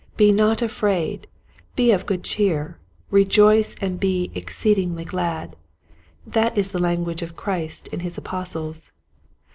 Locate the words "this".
6.25-6.49